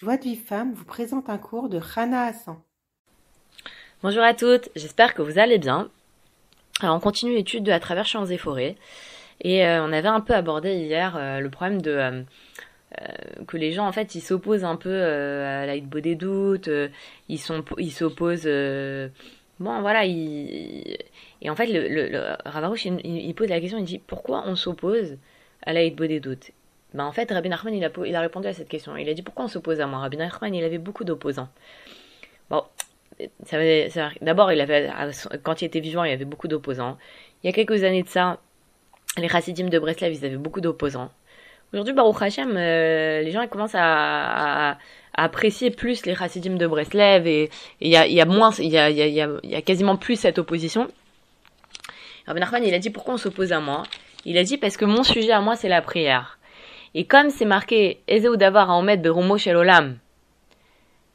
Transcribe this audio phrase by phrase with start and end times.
[0.00, 2.56] Joie de vie femme vous présente un cours de Rana Hassan.
[4.00, 5.90] Bonjour à toutes, j'espère que vous allez bien.
[6.78, 8.76] Alors on continue l'étude de à travers champs et forêts.
[9.40, 12.22] Et euh, on avait un peu abordé hier euh, le problème de euh,
[13.48, 16.70] que les gens en fait ils s'opposent un peu à la beau des doutes,
[17.28, 18.48] ils sont ils s'opposent
[19.58, 20.96] bon voilà ils,
[21.42, 25.18] et en fait le, le, Ravarouche il, pose la question il dit pourquoi on s'oppose
[25.62, 26.52] à la beau des doutes?
[26.94, 28.96] Ben en fait, Rabbi Nachman, il a, il a répondu à cette question.
[28.96, 29.98] Il a dit pourquoi on s'oppose à moi?
[29.98, 31.48] Rabbi Nachman, il avait beaucoup d'opposants.
[32.50, 32.64] Bon,
[34.22, 34.90] d'abord, il avait,
[35.42, 36.96] quand il était vivant, il avait beaucoup d'opposants.
[37.42, 38.38] Il y a quelques années de ça,
[39.18, 41.10] les chassidim de Breslev, ils avaient beaucoup d'opposants.
[41.72, 44.78] Aujourd'hui, Baruch Hashem, euh, les gens ils commencent à,
[45.12, 48.94] apprécier plus les chassidim de Breslev et il y a, moins, il y a, y,
[48.94, 50.88] y a quasiment plus cette opposition.
[52.26, 53.82] Rabbi Nachman, il a dit pourquoi on s'oppose à moi?
[54.24, 56.37] Il a dit parce que mon sujet à moi, c'est la prière.
[56.94, 58.00] Et comme c'est marqué
[58.36, 59.98] d'avoir à Shel Olam,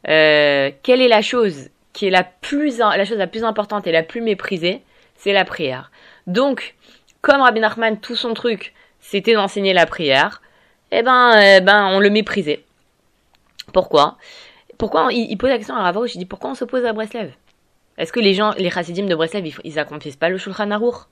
[0.08, 3.91] euh, quelle est la chose qui est la plus la chose la plus importante et
[3.91, 4.82] la plus méprisée?
[5.15, 5.91] C'est la prière.
[6.27, 6.76] Donc,
[7.21, 10.41] comme Rabbi Nachman, tout son truc, c'était d'enseigner la prière,
[10.91, 12.63] eh ben, eh ben, on le méprisait.
[13.71, 14.18] Pourquoi?
[14.77, 17.32] Pourquoi il, pose la question à Ravouch, il dit pourquoi on s'oppose à Breslev?
[17.98, 21.08] Est-ce que les gens, les chassidim de Breslev, ils, ils accomplissent pas le Shulchan Aruch?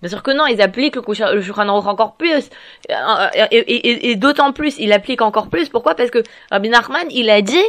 [0.00, 2.50] Bien sûr que non, ils appliquent le, Shulchan Aruch encore plus.
[2.88, 5.68] Et, d'autant plus, ils l'appliquent encore plus.
[5.68, 5.94] Pourquoi?
[5.94, 7.64] Parce que Rabbi Nachman, il a dit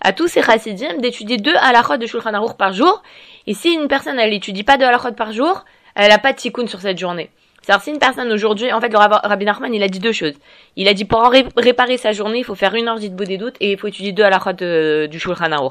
[0.00, 3.02] à tous ses chassidim d'étudier deux halachot de Shulchan Aruch par jour.
[3.46, 5.64] Et si une personne, elle n'étudie pas deux halachot par jour,
[5.96, 7.30] elle n'a pas de tikkun sur cette journée.
[7.62, 10.34] C'est-à-dire, si une personne aujourd'hui, en fait, le Rabbi Nachman, il a dit deux choses.
[10.74, 11.22] Il a dit pour
[11.56, 14.10] réparer sa journée, il faut faire une heure d'Itbo des doutes et il faut étudier
[14.10, 15.70] deux halachot du Shulchan.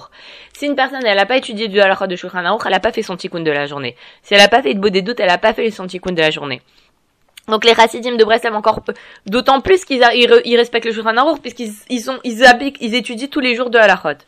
[0.53, 2.93] Si une personne, elle n'a pas étudié deux halachot de Shulchan Aruch, elle n'a pas
[2.93, 3.97] fait son tikkun de la journée.
[4.23, 6.21] Si elle n'a pas fait Itbo des doutes, elle n'a pas fait son tikkun de
[6.21, 6.61] la journée.
[7.49, 8.81] Donc les racidimes de Breslev encore
[9.25, 13.77] d'autant plus qu'ils ils, respectent le Shulchan puisqu'ils ils ils étudient tous les jours de
[13.77, 14.23] halachot.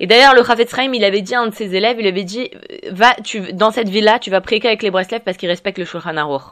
[0.00, 2.24] Et d'ailleurs, le Chafetz Chaim, il avait dit à un de ses élèves, il avait
[2.24, 2.50] dit,
[2.90, 5.84] va, tu, dans cette ville-là, tu vas prier avec les Breslev parce qu'ils respectent le
[5.84, 6.42] Shulchan Aruch.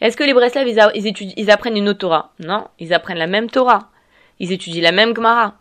[0.00, 2.32] Est-ce que les Breslev, ils, étudient, ils apprennent une autre Torah?
[2.38, 3.90] Non, ils apprennent la même Torah.
[4.40, 5.54] Ils étudient la même Gemara.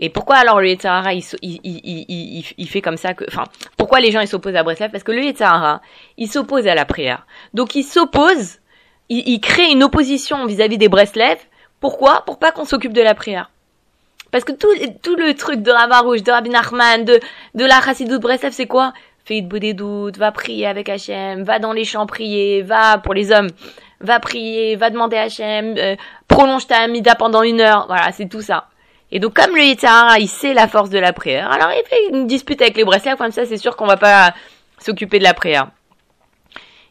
[0.00, 3.24] Et pourquoi alors le Yetzahara, il, il, il, il, fait comme ça que...
[3.28, 3.44] Enfin,
[3.76, 5.80] pourquoi les gens, ils s'opposent à Breslev Parce que le Yetzahara,
[6.16, 7.26] il s'oppose à la prière.
[7.52, 8.58] Donc il s'oppose,
[9.08, 11.38] il, crée une opposition vis-à-vis des Breslev.
[11.80, 12.22] Pourquoi?
[12.26, 13.50] Pour pas qu'on s'occupe de la prière.
[14.30, 14.68] Parce que tout,
[15.02, 17.18] tout le truc de Ravarouche, de Rabbi Nachman, de,
[17.54, 18.92] de la Chassidut Breslev, c'est quoi?
[19.28, 23.12] Fais de des doutes, va prier avec Hachem, va dans les champs prier, va pour
[23.12, 23.50] les hommes,
[24.00, 25.96] va prier, va demander à Hachem, euh,
[26.26, 28.68] prolonge ta amida pendant une heure, voilà, c'est tout ça.
[29.12, 32.08] Et donc comme le Yitzhara, il sait la force de la prière, alors il fait
[32.10, 34.32] une dispute avec les Breslev, comme ça c'est sûr qu'on va pas
[34.78, 35.68] s'occuper de la prière.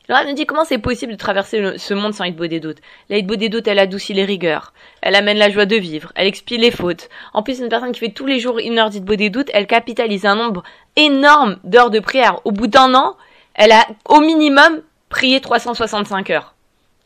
[0.09, 2.78] Alors elle nous dit comment c'est possible de traverser ce monde sans Hitbo des doutes?
[3.09, 6.58] La des doutes, elle adoucit les rigueurs, elle amène la joie de vivre, elle expie
[6.58, 7.09] les fautes.
[7.34, 9.68] En plus, une personne qui fait tous les jours une heure d'Hitbo des doutes, elle
[9.68, 10.64] capitalise un nombre
[10.97, 12.41] énorme d'heures de prière.
[12.44, 13.16] Au bout d'un an,
[13.53, 16.53] elle a au minimum prié 365 heures.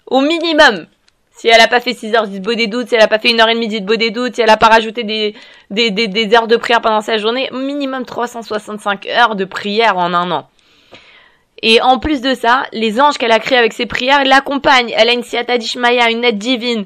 [0.07, 0.88] Au minimum
[1.41, 3.31] si elle a pas fait 6 heures d'Hitbo des doutes, si elle a pas fait
[3.31, 5.34] une heure et demie d'Hitbo des doutes, si elle a pas rajouté des,
[5.72, 10.29] des, des, heures de prière pendant sa journée, minimum 365 heures de prière en un
[10.29, 10.50] an.
[11.63, 14.94] Et en plus de ça, les anges qu'elle a créés avec ses prières l'accompagnent.
[14.96, 16.85] Elle a une siata d'Ishmaïa, une aide divine.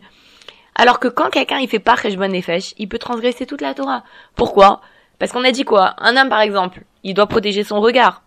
[0.76, 4.04] Alors que quand quelqu'un il fait pas Cheshbon Nefesh, il peut transgresser toute la Torah.
[4.36, 4.82] Pourquoi?
[5.20, 5.96] Parce qu'on a dit quoi?
[5.98, 8.22] Un homme par exemple, il doit protéger son regard.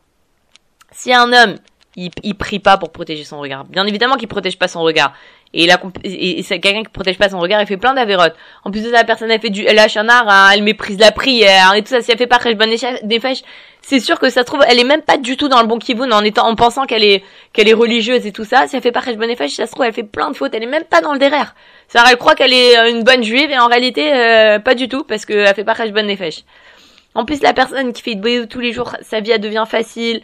[0.91, 1.57] Si un homme,
[1.97, 5.13] il, il prie pas pour protéger son regard, bien évidemment qu'il protège pas son regard.
[5.55, 8.35] Et, la, et, c'est quelqu'un qui protège pas son regard, il fait plein d'avérotes.
[8.65, 11.75] En plus de ça, la personne elle fait du elle hein, elle méprise la prière
[11.75, 12.03] et tout ça.
[12.03, 13.43] Si elle fait pas Cheshbon Nefesh,
[13.81, 15.79] c'est sûr que ça se trouve, elle est même pas du tout dans le bon
[15.79, 18.67] kivoun en étant, en pensant qu'elle est, qu'elle est religieuse et tout ça.
[18.67, 20.55] Si elle fait pas Cheshbon Nefesh, ça se trouve, elle fait plein de fautes.
[20.55, 21.55] Elle est même pas dans le derrière.
[21.89, 24.89] Ça, elle croit qu'elle est euh, une bonne juive et en réalité, euh, pas du
[24.89, 26.45] tout parce qu'elle fait pas Cheshbon Nefesh.
[27.19, 30.23] En plus, la personne qui fait de tous les jours, sa vie elle devient facile.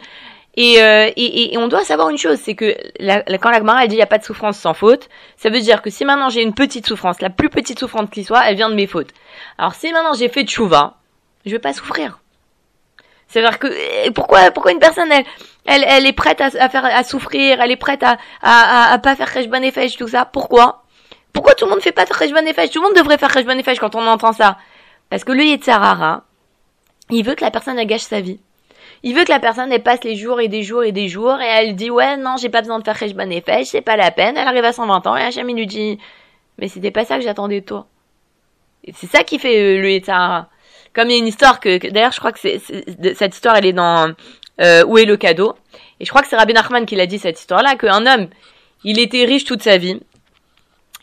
[0.55, 3.83] Et, euh, et, et, on doit savoir une chose, c'est que la, quand la Gemara
[3.83, 6.05] elle dit il n'y a pas de souffrance sans faute, ça veut dire que si
[6.05, 8.87] maintenant j'ai une petite souffrance, la plus petite souffrance qui soit, elle vient de mes
[8.87, 9.09] fautes.
[9.57, 10.93] Alors si maintenant j'ai fait tchouva,
[11.45, 12.19] je vais pas souffrir.
[13.27, 15.25] C'est-à-dire que pourquoi pourquoi une personne elle
[15.65, 19.17] elle, elle est prête à, faire à souffrir, elle est prête à à, à, pas
[19.17, 20.23] faire Kheshban Nefesh tout ça?
[20.23, 20.85] Pourquoi?
[21.33, 23.79] Pourquoi tout le monde fait pas Kheshban Nefesh Tout le monde devrait faire Kheshban Nefesh
[23.79, 24.57] quand on entend ça?
[25.09, 26.23] Parce que le Yetzarara,
[27.09, 28.39] il veut que la personne gâche sa vie.
[29.03, 31.39] Il veut que la personne elle passe les jours et des jours et des jours
[31.39, 34.11] et elle dit ouais non j'ai pas besoin de faire Kheshban Nefesh, c'est pas la
[34.11, 34.37] peine.
[34.37, 35.99] Elle arrive à 120 ans et Hachem il lui dit
[36.57, 37.87] mais c'était pas ça que j'attendais de toi.
[38.93, 40.49] C'est ça qui fait euh, le Yetzarara.
[40.93, 42.59] Comme il y a une histoire que, d'ailleurs je crois que c'est,
[43.15, 44.13] cette histoire elle est dans
[44.61, 45.55] euh, Où est le cadeau?
[45.99, 48.29] Et je crois que c'est Rabbi Nachman qui l'a dit cette histoire-là, qu'un homme,
[48.83, 49.99] il était riche toute sa vie,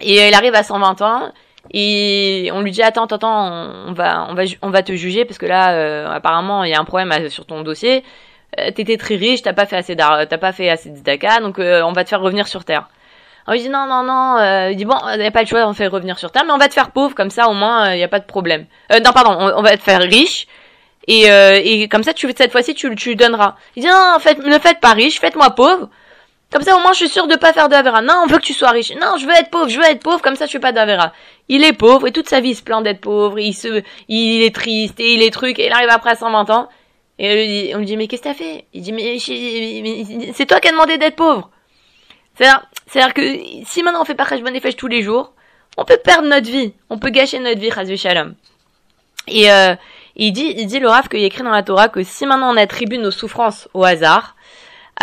[0.00, 1.32] et il arrive à 120 ans,
[1.70, 3.50] Et on lui dit attends, attends,
[3.86, 6.74] on va, on va, on va te juger parce que là, euh, apparemment, il y
[6.74, 8.04] a un problème sur ton dossier.
[8.58, 11.80] Euh, t'étais très riche, t'as pas fait assez t'as pas fait assez de donc euh,
[11.82, 12.88] on va te faire revenir sur terre.
[13.46, 14.68] On lui dit non, non, non.
[14.70, 16.52] il dit bon, il n'y a pas le choix, on fait revenir sur terre, mais
[16.52, 18.66] on va te faire pauvre comme ça, au moins, il n'y a pas de problème.
[18.90, 20.46] non, pardon, on, va te faire riche.
[21.08, 23.56] Et, et comme ça, tu cette fois-ci, tu, tu donneras.
[23.74, 25.88] Il dit non, en fait, ne faites pas riche, faites-moi pauvre.
[26.52, 28.02] Comme ça, au moins, je suis sûr de pas faire de Avera.
[28.02, 28.92] Non, on veut que tu sois riche.
[29.00, 31.12] Non, je veux être pauvre, je veux être pauvre, comme ça, je fais pas d'Avera.
[31.48, 34.42] Il est pauvre, et toute sa vie, il se plaint d'être pauvre, il se, il
[34.42, 36.68] est triste, et il est truc, et il arrive après à 120 ans.
[37.18, 38.66] Et on lui dit, mais qu'est-ce que t'as fait?
[38.74, 39.18] Il dit, mais,
[40.34, 41.50] c'est toi qui as demandé d'être pauvre.
[42.36, 43.22] C'est-à-dire, que
[43.64, 45.32] si maintenant on fait pas bonne fèches tous les jours,
[45.76, 46.74] on peut perdre notre vie.
[46.90, 48.34] On peut gâcher notre vie, Chazvi Shalom.
[49.28, 49.74] Et, euh,
[50.16, 52.56] il dit, il dit le Rav qu'il écrit dans la Torah que si maintenant on
[52.56, 54.31] attribue nos souffrances au hasard,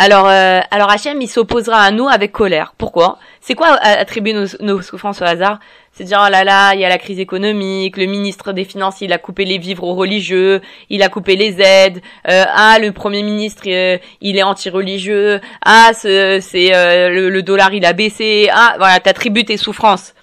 [0.02, 2.72] alors, euh, alors Hachem, il s'opposera à nous avec colère.
[2.78, 3.18] Pourquoi?
[3.42, 5.58] C'est quoi attribuer nos, souffrances au hasard?
[5.92, 9.02] C'est dire, oh là là, il y a la crise économique, le ministre des Finances,
[9.02, 12.00] il a coupé les vivres aux religieux, il a coupé les aides,
[12.30, 16.40] euh, ah, le Premier ministre, euh, il est anti-religieux, ah, c'est
[16.74, 20.14] euh, le, dollar, il a baissé, ah, voilà, t'attribues tes souffrances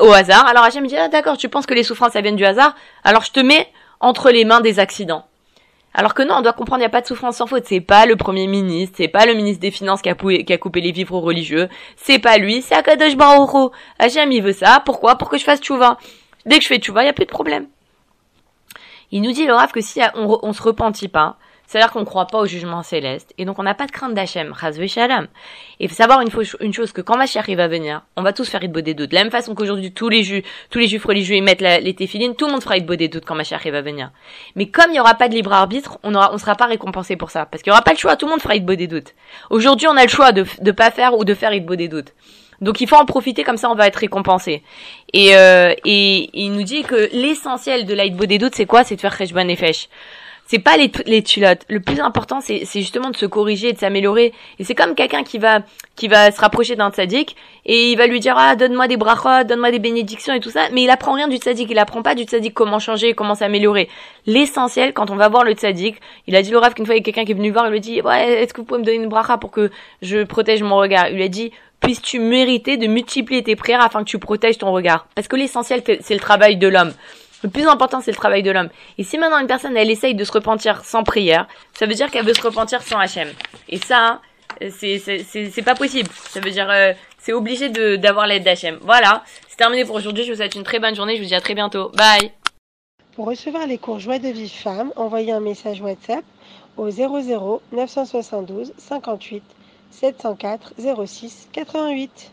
[0.00, 0.46] au hasard.
[0.46, 2.74] Alors Hachem dit, ah d'accord, tu penses que les souffrances, ça viennent du hasard?
[3.04, 3.68] Alors je te mets
[4.00, 5.26] entre les mains des accidents.
[5.98, 7.64] Alors que non, on doit comprendre, il n'y a pas de souffrance sans faute.
[7.64, 10.14] C'est pas le premier ministre, c'est pas le ministre des Finances qui a,
[10.58, 14.82] coupé les vivres aux religieux, c'est pas lui, c'est Akadosh Baruch Hachem, il veut ça.
[14.84, 15.16] Pourquoi?
[15.16, 15.96] Pour que je fasse tchouva.
[16.44, 17.66] Dès que je fais tchouva, il n'y a plus de problème.
[19.10, 22.04] Il nous dit, le Rav, que si on, on se repentit pas, c'est-à-dire qu'on ne
[22.04, 23.34] croit pas au jugement céleste.
[23.38, 24.54] Et donc on n'a pas de crainte d'Hachem.
[24.58, 25.26] Chazve shalom.
[25.80, 26.30] Et faut savoir une,
[26.60, 29.10] une chose, que quand Mashiach va venir, on va tous faire Idbo des doutes.
[29.10, 31.94] De la même façon qu'aujourd'hui tous les juifs, tous les juifs religieux ils mettent les
[31.94, 34.10] téphilines, tout le monde fera Idbo des doutes quand Mashiach va venir.
[34.54, 37.16] Mais comme il n'y aura pas de libre arbitre, on aura, on sera pas récompensé
[37.16, 37.46] pour ça.
[37.46, 39.14] Parce qu'il n'y aura pas le choix, tout le monde fera Idbo des doutes.
[39.50, 42.12] Aujourd'hui on a le choix de, de pas faire ou de faire Idbo des doutes.
[42.60, 44.62] Donc il faut en profiter comme ça on va être récompensé.
[45.12, 48.84] Et, euh, et, il nous dit que l'essentiel de l'Aïdbo des doutes c'est quoi?
[48.84, 49.88] C'est de faire Cheshban Nefesh
[50.46, 51.62] c'est pas les, les culottes.
[51.68, 54.32] Le plus important, c'est, justement de se corriger, de s'améliorer.
[54.58, 55.60] Et c'est comme quelqu'un qui va,
[55.96, 59.44] qui va se rapprocher d'un tzaddik et il va lui dire, ah, donne-moi des brachot,
[59.44, 60.68] donne-moi des bénédictions et tout ça.
[60.72, 61.68] Mais il apprend rien du tzaddik.
[61.70, 63.88] Il apprend pas du tzaddik comment changer, comment s'améliorer.
[64.26, 65.96] L'essentiel, quand on va voir le tzaddik,
[66.28, 67.66] il a dit le raf qu'une fois il y a quelqu'un qui est venu voir,
[67.66, 69.70] il lui a dit, ouais, est-ce que vous pouvez me donner une bracha pour que
[70.00, 71.08] je protège mon regard?
[71.08, 71.50] Il lui a dit,
[71.80, 75.08] puisses-tu mériter de multiplier tes prières afin que tu protèges ton regard?
[75.16, 76.92] Parce que l'essentiel, c'est le travail de l'homme.
[77.46, 78.70] Le plus important, c'est le travail de l'homme.
[78.98, 81.46] Et si maintenant une personne, elle essaye de se repentir sans prière,
[81.78, 83.28] ça veut dire qu'elle veut se repentir sans Hachem.
[83.68, 84.20] Et ça,
[84.68, 86.10] c'est, c'est, pas possible.
[86.28, 88.80] Ça veut dire, euh, c'est obligé d'avoir l'aide d'Hachem.
[88.82, 89.22] Voilà.
[89.46, 90.24] C'est terminé pour aujourd'hui.
[90.24, 91.14] Je vous souhaite une très bonne journée.
[91.14, 91.90] Je vous dis à très bientôt.
[91.90, 92.32] Bye.
[93.14, 96.24] Pour recevoir les cours Joie de vie femme, envoyez un message WhatsApp
[96.76, 99.44] au 00 972 58
[99.92, 100.74] 704
[101.06, 102.32] 06 88.